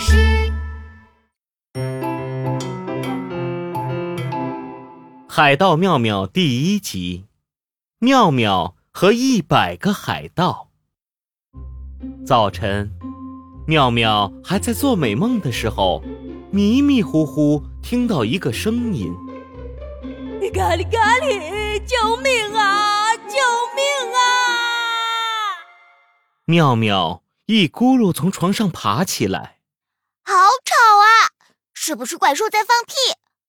[0.00, 0.16] 事。
[5.28, 7.26] 海盗妙妙第一集：
[7.98, 10.70] 妙妙和一百个海盗。
[12.26, 12.90] 早晨，
[13.66, 16.02] 妙妙还在做美梦的时候，
[16.50, 19.14] 迷迷糊糊听到一个声音
[20.52, 23.14] ：“咖喱咖喱，救命啊！
[23.16, 23.36] 救
[23.76, 24.18] 命啊！”
[26.46, 29.59] 妙妙一咕噜从床上爬起来！
[31.82, 32.92] 是不是怪兽在放屁？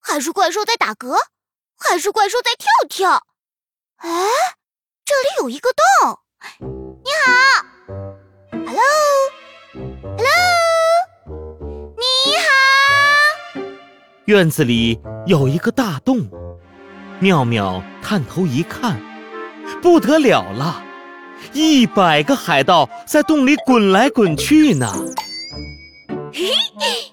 [0.00, 1.14] 还是怪兽在打嗝？
[1.78, 3.26] 还是怪兽在跳跳？
[3.96, 4.08] 哎，
[5.04, 5.84] 这里有一个洞。
[7.04, 7.28] 你好
[8.66, 10.24] ，Hello，Hello，
[11.98, 13.60] 你好。
[14.24, 16.26] 院子里有一个大洞，
[17.20, 19.02] 妙妙探头一看，
[19.82, 20.82] 不得了了，
[21.52, 24.90] 一百个海盗在洞里滚来滚去呢。
[26.32, 26.48] 嘿
[26.80, 27.03] 嘿，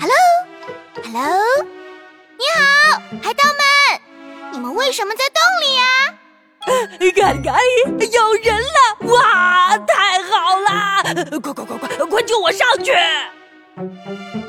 [0.00, 1.64] ，Hello，Hello。
[2.36, 3.60] 你好，海盗们，
[4.52, 5.84] 你们为什么在洞里呀？
[6.64, 6.72] 咖
[7.32, 7.62] 喱咖喱，
[8.10, 8.78] 有人了！
[9.12, 10.70] 哇，太好了！
[11.40, 12.92] 快快快快快救我上去！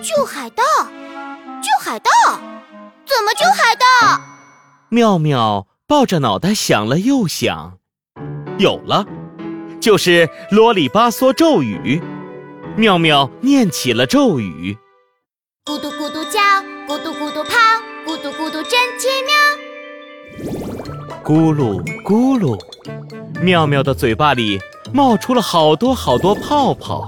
[0.01, 0.63] 救海盗？
[1.61, 2.09] 救海盗？
[3.05, 4.21] 怎么救海盗？
[4.89, 7.77] 妙妙抱着脑袋想了又想，
[8.57, 9.05] 有了，
[9.81, 12.01] 就是啰里吧嗦咒语。
[12.77, 14.77] 妙妙念起了咒语：
[15.67, 16.39] 咕嘟咕嘟叫。
[16.88, 17.58] 咕嘟咕嘟跑，
[18.05, 19.33] 咕嘟咕嘟真奇妙。
[21.23, 22.55] 咕噜咕噜，
[23.41, 24.61] 妙妙的嘴巴里
[24.94, 27.07] 冒出了好多好多泡泡，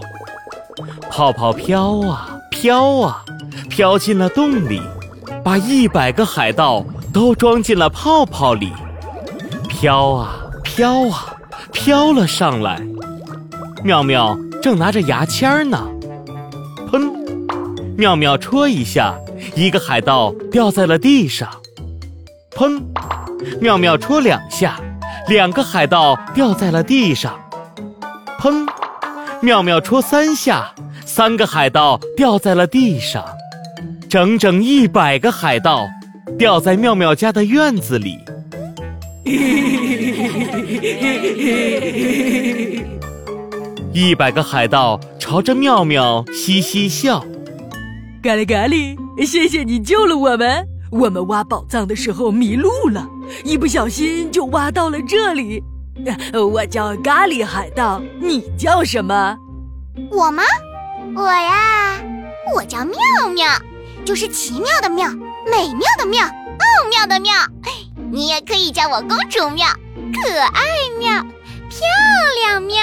[1.08, 3.24] 泡泡飘啊飘啊，
[3.70, 4.82] 飘进了洞里，
[5.44, 6.84] 把一百个海盗
[7.14, 8.74] 都装进了泡泡里，
[9.70, 11.38] 飘啊飘啊，
[11.72, 12.82] 飘了上来。
[13.84, 15.88] 妙妙正拿着牙签呢，
[17.98, 19.20] 妙妙戳一下。
[19.56, 21.50] 一个海盗掉在了地上，
[22.52, 22.82] 砰！
[23.62, 24.80] 妙妙戳两下，
[25.28, 27.40] 两个海盗掉在了地上，
[28.40, 28.68] 砰！
[29.42, 30.74] 妙妙戳三下，
[31.06, 33.24] 三个海盗掉在了地上，
[34.10, 35.88] 整整一百个海盗
[36.38, 38.18] 掉在妙妙家的院子里。
[43.94, 47.24] 一百个海盗朝着妙妙嘻嘻笑。
[48.28, 50.68] 咖喱咖喱，谢谢你救了我们。
[50.92, 53.08] 我们挖宝藏的时候迷路了，
[53.46, 55.64] 一不小心就挖到了这里。
[56.52, 59.38] 我叫咖喱海盗，你叫什么？
[60.12, 60.44] 我吗？
[61.16, 62.04] 我呀，
[62.54, 62.98] 我叫妙
[63.34, 63.48] 妙，
[64.04, 65.10] 就是奇妙的妙，
[65.50, 67.32] 美妙的妙，奥妙的妙。
[68.12, 69.70] 你也可以叫我公主妙，
[70.14, 70.62] 可爱
[71.00, 71.24] 妙，
[71.70, 71.80] 漂
[72.44, 72.76] 亮妙。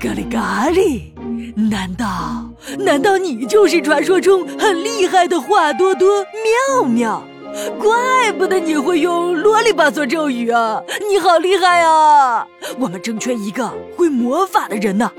[0.00, 1.12] 咖喱咖喱。
[1.54, 2.47] 难道
[2.78, 6.24] 难道你就是传说中很厉害的华多多
[6.70, 7.22] 妙妙？
[7.78, 10.82] 怪不得你会用啰里吧嗦咒语啊！
[11.08, 12.46] 你好厉害啊！
[12.78, 15.10] 我们正缺一个会魔法的人呢，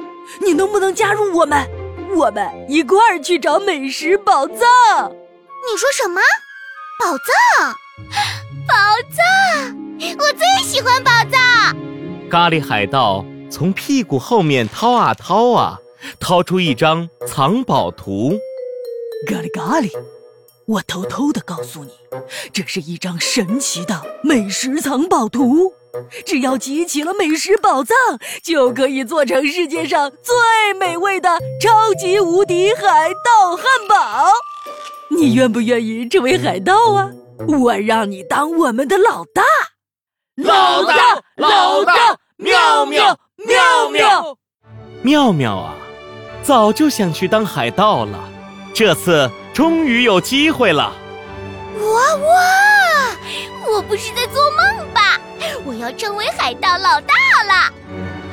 [0.45, 1.67] 你能不能加入我们？
[2.16, 4.57] 我们一块儿去找美食宝藏。
[5.11, 6.22] 你说什么？
[6.99, 7.73] 宝藏？
[8.67, 8.75] 宝
[9.11, 9.75] 藏？
[10.19, 11.75] 我最喜欢宝藏！
[12.29, 15.79] 咖喱海盗从屁股后面掏啊掏啊。
[16.19, 18.39] 掏出一张藏宝图，
[19.27, 19.91] 咖喱咖喱，
[20.65, 21.91] 我偷偷的告诉你，
[22.53, 25.73] 这是一张神奇的美食藏宝图。
[26.23, 27.95] 只要集齐了美食宝藏，
[28.43, 30.35] 就可以做成世界上最
[30.79, 34.27] 美味的超级无敌海盗汉堡。
[35.09, 37.09] 你愿不愿意成为海盗啊？
[37.47, 39.43] 我让你当我们的老大，
[40.35, 44.37] 老大，老大，妙妙，妙妙，
[45.01, 45.75] 妙妙啊！
[46.49, 48.17] 早就想去当海盗了，
[48.73, 50.91] 这次终于有机会了！
[51.79, 53.15] 哇哇！
[53.71, 55.21] 我不是在做梦吧？
[55.63, 57.71] 我要成为海盗老大了！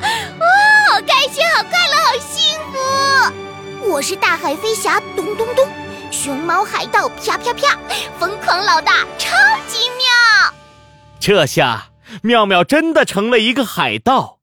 [0.01, 0.47] 哇，
[0.89, 3.91] 好开心，好快乐，好幸福！
[3.91, 5.67] 我是大海飞侠，咚咚咚；
[6.09, 7.77] 熊猫海盗，啪啪啪；
[8.17, 9.37] 疯狂老大，超
[9.67, 10.51] 级妙！
[11.19, 11.89] 这下
[12.23, 14.39] 妙妙真的成了一个海盗。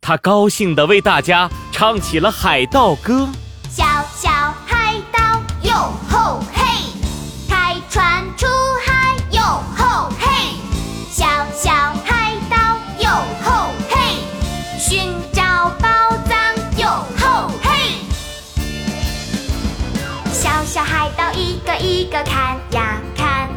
[0.00, 3.28] 他高兴地为大家唱起了海盗歌：
[3.68, 3.84] 小
[4.16, 4.30] 小
[4.64, 5.20] 海盗
[5.60, 5.74] 哟
[6.10, 6.62] 吼嘿，
[7.50, 8.46] 开船出
[8.82, 9.42] 海哟
[9.76, 10.26] 吼嘿，
[11.10, 11.70] 小小
[12.02, 12.56] 海盗
[13.00, 13.10] 哟
[13.44, 14.24] 吼嘿，
[14.78, 15.42] 寻找
[15.78, 16.38] 宝藏
[16.78, 16.88] 哟
[17.20, 17.68] 吼嘿，
[20.32, 23.50] 小小海盗一个一个看呀看，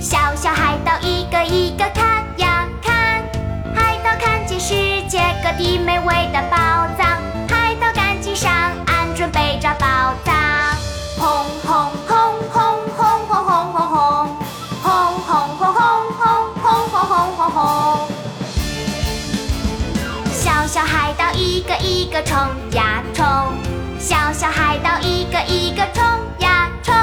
[0.00, 3.22] 小小海盗一个一个看呀看，
[3.74, 4.74] 海盗看见世
[5.10, 5.20] 界。
[5.44, 6.42] 各地美味的
[21.96, 22.36] 一个冲
[22.72, 23.24] 呀冲，
[23.98, 26.04] 小小海盗一个一个冲
[26.40, 26.94] 呀冲。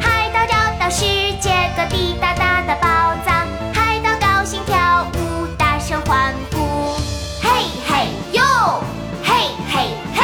[0.00, 1.00] 海盗找到世
[1.40, 2.86] 界各地大大的宝
[3.26, 6.94] 藏，海盗高兴跳舞，大声欢呼，
[7.42, 7.50] 嘿
[7.88, 8.80] 嘿哟，
[9.24, 9.34] 嘿
[9.68, 10.22] 嘿嘿，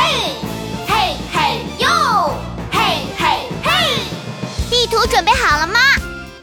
[0.87, 2.39] 嘿嘿哟，
[2.71, 2.81] 嘿
[3.19, 3.71] 嘿嘿。
[4.71, 5.81] 地图准备好了吗？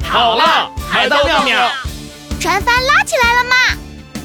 [0.03, 1.71] 好了，海盗妙妙。
[2.37, 3.55] 船帆拉起来了吗？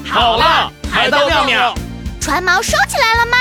[0.05, 1.73] 好了，海盗妙妙。
[2.21, 3.37] 船锚收起来了吗？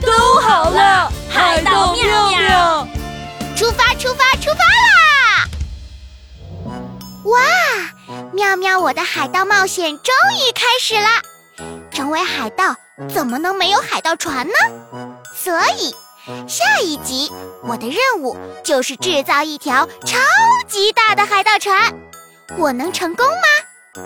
[0.00, 2.88] 都好了，海盗妙妙。
[3.54, 5.46] 出发，出发，出发啦！
[7.24, 7.40] 哇，
[8.32, 11.08] 妙妙，我的海盗冒险终于开始了。
[11.92, 12.74] 成为海盗
[13.14, 14.54] 怎么能没有海盗船呢？
[15.36, 15.94] 所以，
[16.48, 17.30] 下一集
[17.62, 20.18] 我的任务就是制造一条超
[20.66, 21.94] 级大的海盗船。
[22.56, 24.02] 我能成功吗？